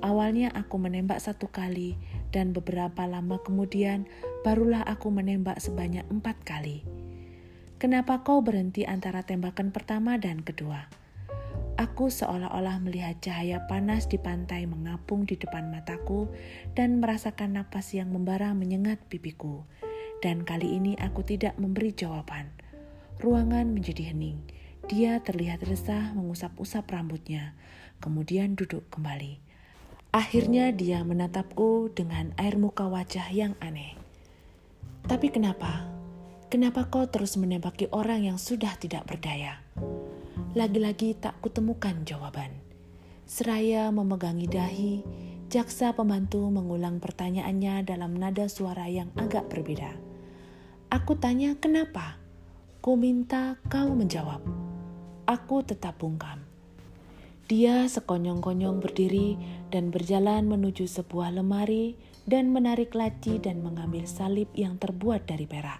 Awalnya 0.01 0.49
aku 0.55 0.81
menembak 0.81 1.21
satu 1.21 1.51
kali, 1.51 1.99
dan 2.31 2.55
beberapa 2.55 3.05
lama 3.05 3.39
kemudian 3.43 4.07
barulah 4.41 4.81
aku 4.87 5.11
menembak 5.11 5.59
sebanyak 5.59 6.03
empat 6.09 6.39
kali. 6.47 6.83
Kenapa 7.77 8.21
kau 8.23 8.39
berhenti 8.39 8.87
antara 8.87 9.21
tembakan 9.21 9.69
pertama 9.75 10.15
dan 10.15 10.41
kedua? 10.41 10.87
Aku 11.81 12.13
seolah-olah 12.13 12.77
melihat 12.77 13.17
cahaya 13.25 13.65
panas 13.65 14.05
di 14.05 14.21
pantai 14.21 14.69
mengapung 14.69 15.25
di 15.25 15.33
depan 15.33 15.73
mataku 15.73 16.29
dan 16.77 17.01
merasakan 17.01 17.57
napas 17.57 17.97
yang 17.97 18.13
membara 18.13 18.53
menyengat 18.53 19.01
pipiku. 19.09 19.65
Dan 20.21 20.45
kali 20.45 20.77
ini 20.77 20.93
aku 21.01 21.25
tidak 21.25 21.57
memberi 21.57 21.89
jawaban. 21.89 22.53
Ruangan 23.17 23.73
menjadi 23.73 24.13
hening. 24.13 24.45
Dia 24.85 25.25
terlihat 25.25 25.65
resah 25.65 26.13
mengusap-usap 26.13 26.85
rambutnya, 26.85 27.57
kemudian 27.97 28.53
duduk 28.53 28.85
kembali. 28.93 29.50
Akhirnya 30.11 30.75
dia 30.75 31.07
menatapku 31.07 31.87
dengan 31.95 32.35
air 32.35 32.59
muka 32.59 32.83
wajah 32.83 33.31
yang 33.31 33.55
aneh. 33.63 33.95
Tapi 35.07 35.31
kenapa? 35.31 35.87
Kenapa 36.51 36.91
kau 36.91 37.07
terus 37.07 37.39
menembaki 37.39 37.87
orang 37.95 38.27
yang 38.27 38.35
sudah 38.35 38.75
tidak 38.75 39.07
berdaya? 39.07 39.63
Lagi-lagi 40.51 41.15
tak 41.15 41.39
kutemukan 41.39 42.03
jawaban. 42.03 42.51
Seraya 43.23 43.87
memegangi 43.87 44.51
dahi, 44.51 44.99
jaksa 45.47 45.95
pembantu 45.95 46.43
mengulang 46.51 46.99
pertanyaannya 46.99 47.87
dalam 47.87 48.11
nada 48.11 48.51
suara 48.51 48.91
yang 48.91 49.07
agak 49.15 49.47
berbeda. 49.47 49.95
Aku 50.91 51.15
tanya 51.15 51.55
kenapa? 51.55 52.19
Ku 52.83 52.99
minta 52.99 53.55
kau 53.71 53.95
menjawab. 53.95 54.43
Aku 55.23 55.63
tetap 55.63 56.03
bungkam. 56.03 56.43
Dia 57.47 57.87
sekonyong-konyong 57.87 58.83
berdiri 58.83 59.39
dan 59.71 59.89
berjalan 59.89 60.45
menuju 60.51 60.85
sebuah 60.85 61.31
lemari 61.31 61.95
dan 62.27 62.51
menarik 62.51 62.91
laci 62.91 63.39
dan 63.39 63.63
mengambil 63.63 64.03
salib 64.03 64.51
yang 64.51 64.75
terbuat 64.75 65.25
dari 65.25 65.47
perak. 65.47 65.79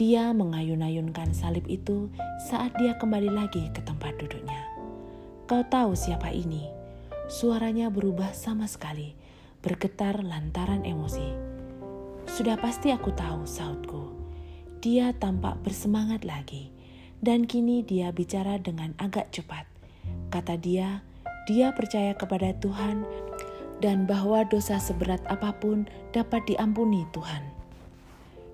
Dia 0.00 0.32
mengayun-ayunkan 0.32 1.36
salib 1.36 1.68
itu 1.68 2.08
saat 2.48 2.72
dia 2.80 2.96
kembali 2.96 3.28
lagi 3.28 3.68
ke 3.76 3.84
tempat 3.84 4.16
duduknya. 4.16 4.64
Kau 5.44 5.62
tahu 5.68 5.92
siapa 5.92 6.32
ini? 6.32 6.72
Suaranya 7.28 7.92
berubah 7.92 8.32
sama 8.32 8.64
sekali, 8.64 9.12
bergetar 9.60 10.24
lantaran 10.24 10.82
emosi. 10.82 11.28
Sudah 12.26 12.56
pasti 12.56 12.90
aku 12.90 13.14
tahu, 13.14 13.46
sautku 13.46 14.16
dia 14.86 15.10
tampak 15.16 15.66
bersemangat 15.66 16.22
lagi, 16.22 16.70
dan 17.18 17.48
kini 17.50 17.82
dia 17.82 18.14
bicara 18.14 18.54
dengan 18.62 18.94
agak 19.02 19.34
cepat. 19.34 19.66
Kata 20.30 20.54
dia, 20.54 21.02
dia 21.46 21.70
percaya 21.72 22.12
kepada 22.12 22.52
Tuhan 22.58 23.06
dan 23.78 24.04
bahwa 24.04 24.42
dosa 24.46 24.82
seberat 24.82 25.22
apa 25.30 25.54
pun 25.56 25.86
dapat 26.10 26.42
diampuni 26.50 27.06
Tuhan. 27.14 27.56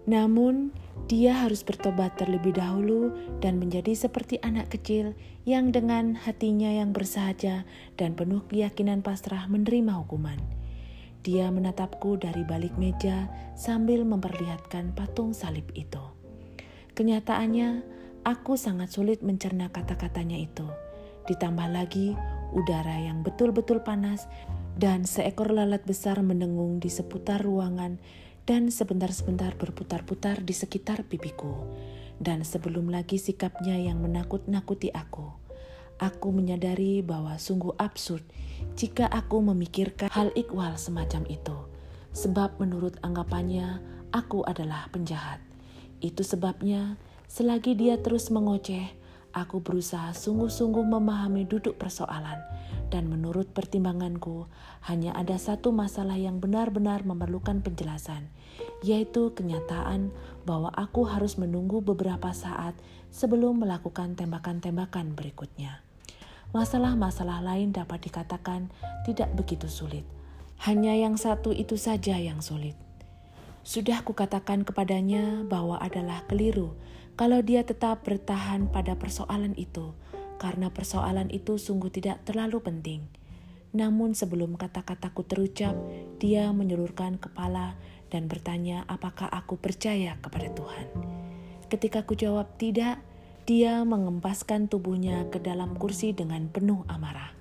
Namun, 0.02 0.74
dia 1.06 1.46
harus 1.46 1.62
bertobat 1.62 2.18
terlebih 2.18 2.58
dahulu 2.58 3.14
dan 3.38 3.62
menjadi 3.62 3.94
seperti 3.94 4.42
anak 4.42 4.74
kecil 4.74 5.14
yang 5.46 5.70
dengan 5.70 6.18
hatinya 6.18 6.68
yang 6.74 6.90
bersahaja 6.90 7.62
dan 7.94 8.18
penuh 8.18 8.42
keyakinan 8.50 9.00
pasrah 9.00 9.46
menerima 9.46 9.94
hukuman. 10.02 10.38
Dia 11.22 11.54
menatapku 11.54 12.18
dari 12.18 12.42
balik 12.42 12.74
meja 12.74 13.30
sambil 13.54 14.02
memperlihatkan 14.02 14.90
patung 14.90 15.30
salib 15.30 15.70
itu. 15.78 16.02
Kenyataannya, 16.98 17.86
aku 18.26 18.58
sangat 18.58 18.90
sulit 18.90 19.22
mencerna 19.22 19.70
kata-katanya 19.70 20.34
itu. 20.34 20.66
Ditambah 21.28 21.68
lagi, 21.70 22.14
udara 22.54 22.98
yang 22.98 23.22
betul-betul 23.22 23.82
panas 23.82 24.26
dan 24.78 25.04
seekor 25.04 25.52
lalat 25.52 25.84
besar 25.84 26.20
mendengung 26.24 26.80
di 26.80 26.88
seputar 26.88 27.44
ruangan 27.44 28.00
dan 28.48 28.72
sebentar-sebentar 28.72 29.54
berputar-putar 29.54 30.42
di 30.42 30.54
sekitar 30.56 31.06
pipiku. 31.06 31.68
Dan 32.22 32.46
sebelum 32.46 32.90
lagi 32.90 33.18
sikapnya 33.18 33.74
yang 33.78 33.98
menakut-nakuti 33.98 34.94
aku 34.94 35.42
aku 36.02 36.34
menyadari 36.34 36.98
bahwa 36.98 37.38
sungguh 37.38 37.78
absurd 37.78 38.26
jika 38.74 39.06
aku 39.06 39.38
memikirkan 39.38 40.10
hal 40.10 40.34
ikhwal 40.34 40.74
semacam 40.74 41.22
itu, 41.30 41.56
sebab 42.10 42.58
menurut 42.58 42.98
anggapannya 43.06 43.78
aku 44.10 44.42
adalah 44.42 44.90
penjahat. 44.90 45.38
Itu 46.02 46.26
sebabnya, 46.26 46.98
selagi 47.30 47.78
dia 47.78 48.02
terus 48.02 48.34
mengoceh, 48.34 48.90
aku 49.32 49.64
berusaha 49.64 50.12
sungguh-sungguh 50.12 50.84
memahami 50.84 51.48
duduk 51.48 51.80
persoalan, 51.80 52.40
dan 52.92 53.08
menurut 53.08 53.48
pertimbanganku, 53.56 54.46
hanya 54.84 55.16
ada 55.16 55.40
satu 55.40 55.72
masalah 55.72 56.20
yang 56.20 56.38
benar-benar 56.38 57.02
memerlukan 57.08 57.64
penjelasan, 57.64 58.28
yaitu 58.84 59.32
kenyataan 59.32 60.12
bahwa 60.44 60.68
aku 60.76 61.08
harus 61.08 61.40
menunggu 61.40 61.80
beberapa 61.80 62.30
saat 62.36 62.76
sebelum 63.08 63.64
melakukan 63.64 64.12
tembakan-tembakan 64.12 65.16
berikutnya. 65.16 65.80
Masalah-masalah 66.52 67.40
lain 67.40 67.72
dapat 67.72 68.12
dikatakan 68.12 68.68
tidak 69.08 69.32
begitu 69.32 69.72
sulit. 69.72 70.04
Hanya 70.68 70.92
yang 70.92 71.16
satu 71.16 71.48
itu 71.48 71.80
saja 71.80 72.20
yang 72.20 72.44
sulit. 72.44 72.76
Sudah 73.64 74.04
kukatakan 74.04 74.68
kepadanya 74.68 75.48
bahwa 75.48 75.80
adalah 75.80 76.26
keliru 76.28 76.76
kalau 77.12 77.44
dia 77.44 77.62
tetap 77.62 78.02
bertahan 78.08 78.72
pada 78.72 78.96
persoalan 78.96 79.52
itu, 79.60 79.92
karena 80.40 80.72
persoalan 80.72 81.28
itu 81.28 81.60
sungguh 81.60 81.92
tidak 81.92 82.24
terlalu 82.24 82.58
penting. 82.64 83.04
Namun 83.72 84.12
sebelum 84.12 84.56
kata-kataku 84.60 85.24
terucap, 85.24 85.72
dia 86.20 86.52
menyulurkan 86.52 87.16
kepala 87.16 87.76
dan 88.12 88.28
bertanya 88.28 88.84
apakah 88.84 89.28
aku 89.32 89.56
percaya 89.56 90.20
kepada 90.20 90.52
Tuhan. 90.52 90.86
Ketika 91.72 92.04
ku 92.04 92.12
jawab 92.12 92.60
tidak, 92.60 93.00
dia 93.48 93.80
mengempaskan 93.82 94.68
tubuhnya 94.68 95.24
ke 95.32 95.40
dalam 95.40 95.72
kursi 95.74 96.12
dengan 96.12 96.52
penuh 96.52 96.84
amarah. 96.84 97.32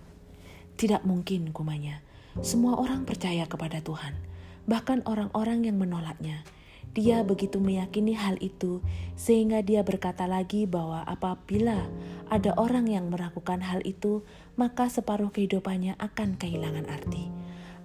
Tidak 0.80 1.04
mungkin, 1.04 1.52
kumanya. 1.52 2.00
Semua 2.40 2.80
orang 2.80 3.04
percaya 3.04 3.44
kepada 3.44 3.84
Tuhan, 3.84 4.16
bahkan 4.64 5.04
orang-orang 5.04 5.68
yang 5.68 5.76
menolaknya. 5.76 6.48
Dia 6.92 7.24
begitu 7.24 7.64
meyakini 7.64 8.20
hal 8.20 8.36
itu, 8.44 8.84
sehingga 9.16 9.64
dia 9.64 9.80
berkata 9.80 10.28
lagi 10.28 10.68
bahwa 10.68 11.08
apabila 11.08 11.88
ada 12.28 12.52
orang 12.60 12.92
yang 12.92 13.08
melakukan 13.08 13.64
hal 13.64 13.80
itu, 13.88 14.28
maka 14.60 14.92
separuh 14.92 15.32
kehidupannya 15.32 15.96
akan 15.96 16.36
kehilangan 16.36 16.92
arti. 16.92 17.32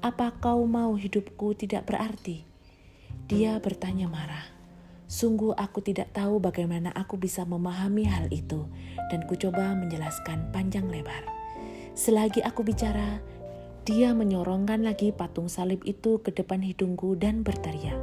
Apa 0.03 0.35
kau 0.43 0.67
mau 0.67 0.99
hidupku 0.99 1.55
tidak 1.55 1.87
berarti? 1.87 2.43
Dia 3.31 3.63
bertanya 3.63 4.11
marah. 4.11 4.47
Sungguh 5.07 5.55
aku 5.55 5.87
tidak 5.87 6.11
tahu 6.11 6.43
bagaimana 6.43 6.91
aku 6.91 7.15
bisa 7.15 7.47
memahami 7.47 8.11
hal 8.11 8.27
itu, 8.35 8.67
dan 9.07 9.23
ku 9.31 9.39
coba 9.39 9.71
menjelaskan 9.79 10.51
panjang 10.51 10.91
lebar. 10.91 11.23
Selagi 11.95 12.43
aku 12.43 12.67
bicara, 12.67 13.23
dia 13.87 14.11
menyorongkan 14.19 14.83
lagi 14.83 15.15
patung 15.15 15.47
salib 15.47 15.87
itu 15.87 16.19
ke 16.19 16.35
depan 16.35 16.59
hidungku 16.59 17.15
dan 17.15 17.47
berteriak, 17.47 17.95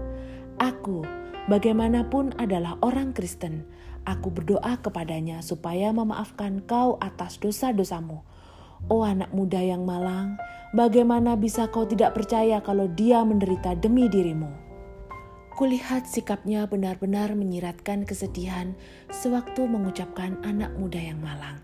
Aku, 0.62 1.06
bagaimanapun 1.50 2.38
adalah 2.38 2.78
orang 2.86 3.16
Kristen, 3.16 3.66
aku 4.04 4.30
berdoa 4.30 4.78
kepadanya 4.82 5.42
supaya 5.42 5.90
memaafkan 5.90 6.62
kau 6.68 7.00
atas 7.00 7.40
dosa-dosamu. 7.40 8.22
Oh 8.92 9.08
anak 9.08 9.32
muda 9.32 9.64
yang 9.64 9.88
malang, 9.88 10.36
bagaimana 10.76 11.40
bisa 11.40 11.72
kau 11.72 11.88
tidak 11.88 12.14
percaya 12.20 12.60
kalau 12.60 12.92
dia 12.92 13.24
menderita 13.24 13.74
demi 13.80 14.12
dirimu? 14.12 14.52
Kulihat 15.54 16.10
sikapnya 16.10 16.66
benar-benar 16.66 17.38
menyiratkan 17.38 18.10
kesedihan 18.10 18.74
sewaktu 19.14 19.70
mengucapkan 19.70 20.42
anak 20.42 20.74
muda 20.82 20.98
yang 20.98 21.22
malang. 21.22 21.62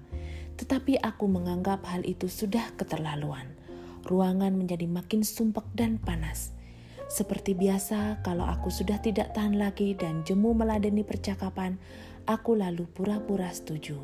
Tetapi 0.62 1.02
aku 1.02 1.26
menganggap 1.26 1.82
hal 1.90 2.06
itu 2.06 2.30
sudah 2.30 2.70
keterlaluan. 2.78 3.50
Ruangan 4.06 4.54
menjadi 4.54 4.86
makin 4.86 5.26
sumpek 5.26 5.66
dan 5.74 5.98
panas. 5.98 6.54
Seperti 7.10 7.58
biasa, 7.58 8.22
kalau 8.22 8.46
aku 8.46 8.70
sudah 8.70 9.02
tidak 9.02 9.34
tahan 9.34 9.58
lagi 9.58 9.98
dan 9.98 10.22
jemu 10.22 10.54
meladeni 10.54 11.02
percakapan, 11.02 11.82
aku 12.30 12.54
lalu 12.54 12.86
pura-pura 12.86 13.50
setuju. 13.50 13.98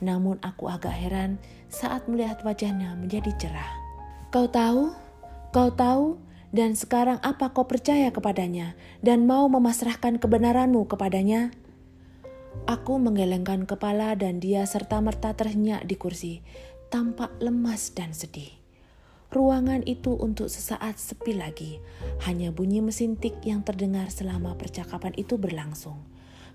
Namun 0.00 0.40
aku 0.40 0.72
agak 0.72 0.96
heran 0.96 1.36
saat 1.68 2.08
melihat 2.08 2.40
wajahnya 2.40 2.96
menjadi 2.96 3.28
cerah. 3.36 3.72
Kau 4.32 4.48
tahu? 4.48 4.96
Kau 5.52 5.68
tahu? 5.76 6.16
Dan 6.48 6.72
sekarang 6.72 7.20
apa 7.20 7.52
kau 7.52 7.68
percaya 7.68 8.08
kepadanya 8.08 8.72
dan 9.04 9.28
mau 9.28 9.44
memasrahkan 9.52 10.16
kebenaranmu 10.16 10.88
kepadanya? 10.88 11.52
Aku 12.64 12.96
menggelengkan 12.96 13.68
kepala 13.68 14.16
dan 14.16 14.40
dia 14.40 14.64
serta-merta 14.64 15.36
terhenyak 15.36 15.84
di 15.84 16.00
kursi, 16.00 16.40
tampak 16.88 17.36
lemas 17.44 17.92
dan 17.92 18.16
sedih. 18.16 18.57
Ruangan 19.28 19.84
itu 19.84 20.16
untuk 20.16 20.48
sesaat 20.48 20.96
sepi 20.96 21.36
lagi, 21.36 21.84
hanya 22.24 22.48
bunyi 22.48 22.80
mesin 22.80 23.20
tik 23.20 23.36
yang 23.44 23.60
terdengar 23.60 24.08
selama 24.08 24.56
percakapan 24.56 25.12
itu 25.20 25.36
berlangsung. 25.36 26.00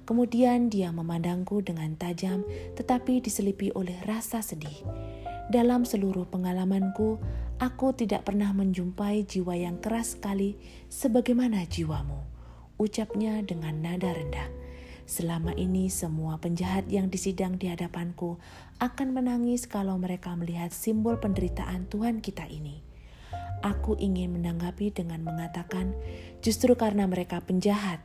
Kemudian 0.04 0.68
dia 0.74 0.90
memandangku 0.90 1.64
dengan 1.64 1.94
tajam, 1.96 2.44
tetapi 2.76 3.24
diselipi 3.24 3.70
oleh 3.72 3.96
rasa 4.04 4.42
sedih. 4.42 4.84
Dalam 5.48 5.86
seluruh 5.86 6.26
pengalamanku, 6.28 7.22
Aku 7.62 7.94
tidak 7.96 8.28
pernah 8.28 8.50
menjumpai 8.52 9.24
jiwa 9.24 9.54
yang 9.54 9.78
keras 9.78 10.20
sekali 10.20 10.60
sebagaimana 10.90 11.64
jiwamu. 11.64 12.26
Ucapnya 12.82 13.40
dengan 13.46 13.80
nada 13.80 14.12
rendah. 14.12 14.50
Selama 15.14 15.54
ini 15.54 15.94
semua 15.94 16.42
penjahat 16.42 16.90
yang 16.90 17.14
disidang 17.14 17.62
di 17.62 17.70
hadapanku 17.70 18.42
akan 18.82 19.14
menangis 19.14 19.70
kalau 19.70 20.02
mereka 20.02 20.34
melihat 20.34 20.74
simbol 20.74 21.22
penderitaan 21.22 21.86
Tuhan 21.86 22.18
kita 22.18 22.50
ini. 22.50 22.82
Aku 23.62 23.94
ingin 24.02 24.34
menanggapi 24.34 24.90
dengan 24.90 25.22
mengatakan 25.22 25.94
justru 26.42 26.74
karena 26.74 27.06
mereka 27.06 27.46
penjahat. 27.46 28.02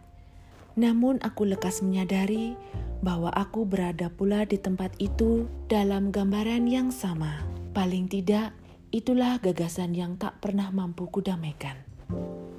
Namun 0.77 1.17
aku 1.25 1.49
lekas 1.49 1.81
menyadari 1.81 2.53
bahwa 3.01 3.33
aku 3.33 3.65
berada 3.65 4.13
pula 4.13 4.45
di 4.45 4.61
tempat 4.61 4.93
itu 5.01 5.49
dalam 5.73 6.13
gambaran 6.13 6.69
yang 6.69 6.93
sama. 6.93 7.41
Paling 7.73 8.13
tidak, 8.13 8.53
Itulah 8.89 9.37
gagasan 9.37 9.93
yang 9.93 10.17
tak 10.17 10.41
pernah 10.41 10.73
mampu 10.73 11.13
kudamaikan. 11.13 11.77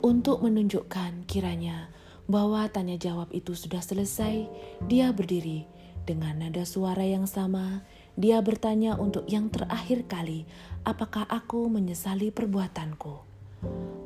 Untuk 0.05 0.45
menunjukkan 0.45 1.25
kiranya 1.25 1.89
bahwa 2.30 2.70
tanya 2.70 2.94
jawab 2.96 3.34
itu 3.34 3.58
sudah 3.58 3.82
selesai, 3.82 4.46
dia 4.86 5.10
berdiri 5.10 5.65
dengan 6.06 6.46
nada 6.46 6.62
suara 6.62 7.02
yang 7.02 7.26
sama. 7.26 7.82
Dia 8.13 8.38
bertanya 8.46 8.96
untuk 9.02 9.26
yang 9.26 9.50
terakhir 9.50 10.06
kali, 10.06 10.46
apakah 10.86 11.26
aku 11.26 11.65
menyesali 11.65 12.30
perbuatanku. 12.30 13.26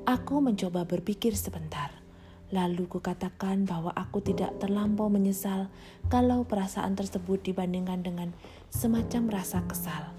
Aku 0.07 0.35
mencoba 0.39 0.87
berpikir 0.87 1.35
sebentar. 1.35 1.91
Lalu 2.53 2.85
kukatakan 2.85 3.65
bahwa 3.65 3.89
aku 3.97 4.21
tidak 4.21 4.55
terlampau 4.61 5.09
menyesal 5.09 5.73
kalau 6.07 6.45
perasaan 6.45 6.93
tersebut 6.93 7.41
dibandingkan 7.41 8.05
dengan 8.05 8.29
semacam 8.69 9.41
rasa 9.41 9.65
kesal. 9.65 10.13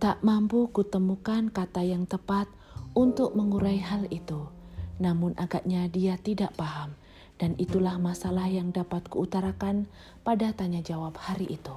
Tak 0.00 0.24
mampu 0.24 0.72
kutemukan 0.72 1.52
kata 1.52 1.84
yang 1.84 2.08
tepat 2.08 2.48
untuk 2.96 3.36
mengurai 3.36 3.76
hal 3.76 4.08
itu. 4.08 4.48
Namun 4.96 5.36
agaknya 5.36 5.84
dia 5.92 6.16
tidak 6.16 6.56
paham 6.56 6.96
dan 7.44 7.52
itulah 7.60 8.00
masalah 8.00 8.48
yang 8.48 8.72
dapat 8.72 9.04
kuutarakan 9.12 9.84
pada 10.24 10.56
tanya 10.56 10.80
jawab 10.80 11.12
hari 11.20 11.44
itu. 11.52 11.76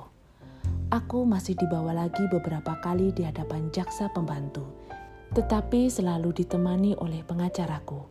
Aku 0.95 1.27
masih 1.27 1.59
dibawa 1.59 1.91
lagi 1.91 2.23
beberapa 2.31 2.79
kali 2.79 3.11
di 3.11 3.27
hadapan 3.27 3.67
jaksa 3.75 4.07
pembantu, 4.15 4.63
tetapi 5.35 5.91
selalu 5.91 6.31
ditemani 6.31 6.95
oleh 7.03 7.19
pengacaraku. 7.27 8.07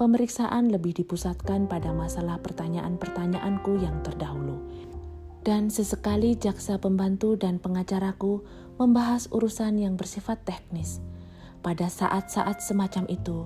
Pemeriksaan 0.00 0.72
lebih 0.72 0.96
dipusatkan 1.04 1.68
pada 1.68 1.92
masalah 1.92 2.40
pertanyaan-pertanyaanku 2.40 3.84
yang 3.84 4.00
terdahulu. 4.00 4.64
Dan 5.44 5.68
sesekali 5.68 6.40
jaksa 6.40 6.80
pembantu 6.80 7.36
dan 7.36 7.60
pengacaraku 7.60 8.40
membahas 8.80 9.28
urusan 9.28 9.76
yang 9.76 10.00
bersifat 10.00 10.40
teknis. 10.48 11.04
Pada 11.60 11.92
saat-saat 11.92 12.64
semacam 12.64 13.04
itu, 13.12 13.44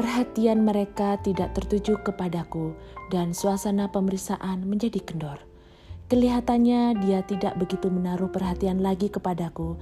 perhatian 0.00 0.64
mereka 0.64 1.20
tidak 1.20 1.52
tertuju 1.52 2.00
kepadaku 2.00 2.72
dan 3.12 3.36
suasana 3.36 3.92
pemeriksaan 3.92 4.64
menjadi 4.64 4.96
kendor. 5.04 5.44
Kelihatannya 6.08 6.96
dia 7.04 7.20
tidak 7.20 7.60
begitu 7.60 7.92
menaruh 7.92 8.32
perhatian 8.32 8.80
lagi 8.80 9.12
kepadaku 9.12 9.76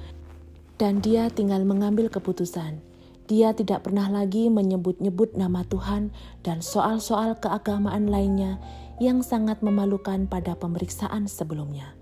dan 0.75 0.99
dia 0.99 1.31
tinggal 1.31 1.63
mengambil 1.63 2.11
keputusan. 2.11 2.83
Dia 3.31 3.55
tidak 3.55 3.87
pernah 3.87 4.11
lagi 4.11 4.51
menyebut-nyebut 4.51 5.39
nama 5.39 5.63
Tuhan 5.63 6.11
dan 6.43 6.67
soal-soal 6.67 7.39
keagamaan 7.39 8.11
lainnya 8.11 8.59
yang 8.99 9.23
sangat 9.23 9.63
memalukan 9.63 10.27
pada 10.27 10.59
pemeriksaan 10.59 11.31
sebelumnya. 11.31 11.95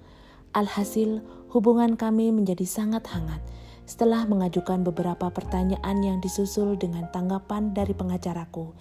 Alhasil, 0.57 1.21
hubungan 1.53 2.01
kami 2.01 2.33
menjadi 2.33 2.65
sangat 2.65 3.13
hangat 3.13 3.45
setelah 3.87 4.27
mengajukan 4.27 4.83
beberapa 4.83 5.31
pertanyaan 5.31 6.03
yang 6.03 6.19
disusul 6.19 6.75
dengan 6.75 7.07
tanggapan 7.15 7.71
dari 7.71 7.95
pengacaraku. 7.95 8.75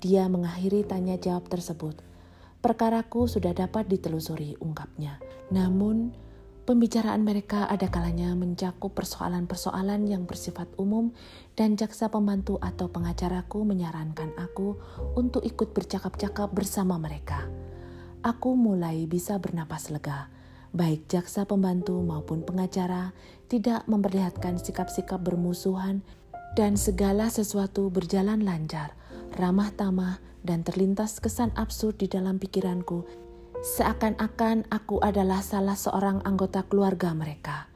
Dia 0.00 0.26
mengakhiri 0.32 0.88
tanya 0.88 1.20
jawab 1.20 1.52
tersebut. 1.52 2.00
Perkaraku 2.64 3.28
sudah 3.28 3.52
dapat 3.52 3.86
ditelusuri, 3.86 4.56
ungkapnya. 4.58 5.20
Namun, 5.52 6.16
pembicaraan 6.64 7.22
mereka 7.22 7.68
ada 7.68 7.86
kalanya 7.92 8.32
mencakup 8.32 8.96
persoalan-persoalan 8.96 10.08
yang 10.08 10.24
bersifat 10.24 10.66
umum 10.80 11.12
dan 11.54 11.76
jaksa 11.76 12.08
pembantu 12.08 12.56
atau 12.58 12.88
pengacaraku 12.88 13.62
menyarankan 13.62 14.34
aku 14.40 14.80
untuk 15.14 15.44
ikut 15.44 15.76
bercakap-cakap 15.76 16.50
bersama 16.50 16.96
mereka. 16.96 17.46
Aku 18.24 18.58
mulai 18.58 19.06
bisa 19.06 19.38
bernapas 19.38 19.92
lega 19.94 20.35
baik 20.76 21.08
jaksa 21.08 21.48
pembantu 21.48 22.04
maupun 22.04 22.44
pengacara 22.44 23.16
tidak 23.48 23.88
memperlihatkan 23.88 24.60
sikap-sikap 24.60 25.24
bermusuhan 25.24 26.04
dan 26.52 26.76
segala 26.76 27.32
sesuatu 27.32 27.88
berjalan 27.88 28.44
lancar, 28.44 28.92
ramah 29.40 29.72
tamah, 29.72 30.20
dan 30.46 30.62
terlintas 30.62 31.18
kesan 31.18 31.50
absurd 31.58 31.98
di 31.98 32.06
dalam 32.06 32.38
pikiranku, 32.38 33.02
seakan-akan 33.60 34.68
aku 34.70 35.02
adalah 35.02 35.42
salah 35.42 35.74
seorang 35.74 36.22
anggota 36.22 36.62
keluarga 36.64 37.10
mereka. 37.12 37.66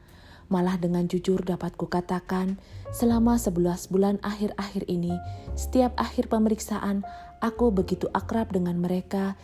Malah 0.51 0.79
dengan 0.79 1.07
jujur 1.07 1.43
dapat 1.43 1.75
kukatakan, 1.79 2.59
selama 2.91 3.39
sebelas 3.39 3.87
bulan 3.87 4.19
akhir-akhir 4.23 4.87
ini, 4.87 5.15
setiap 5.55 5.95
akhir 5.95 6.27
pemeriksaan, 6.27 7.03
aku 7.39 7.71
begitu 7.71 8.11
akrab 8.11 8.51
dengan 8.51 8.79
mereka 8.79 9.39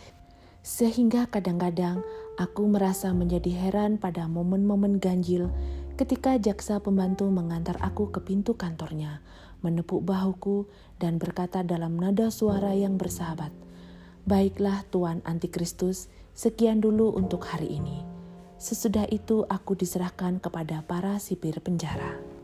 sehingga 0.68 1.24
kadang-kadang 1.32 2.04
aku 2.36 2.68
merasa 2.68 3.08
menjadi 3.16 3.56
heran 3.56 3.96
pada 3.96 4.28
momen-momen 4.28 5.00
ganjil 5.00 5.48
ketika 5.96 6.36
jaksa 6.36 6.76
pembantu 6.76 7.24
mengantar 7.32 7.80
aku 7.80 8.12
ke 8.12 8.20
pintu 8.20 8.52
kantornya, 8.52 9.24
menepuk 9.64 10.04
bahuku 10.04 10.68
dan 11.00 11.16
berkata 11.16 11.64
dalam 11.64 11.96
nada 11.96 12.28
suara 12.28 12.76
yang 12.76 13.00
bersahabat, 13.00 13.48
Baiklah 14.28 14.84
Tuan 14.92 15.24
Antikristus, 15.24 16.12
sekian 16.36 16.84
dulu 16.84 17.16
untuk 17.16 17.48
hari 17.48 17.80
ini. 17.80 18.04
Sesudah 18.60 19.08
itu 19.08 19.48
aku 19.48 19.72
diserahkan 19.72 20.36
kepada 20.36 20.84
para 20.84 21.16
sipir 21.16 21.64
penjara. 21.64 22.37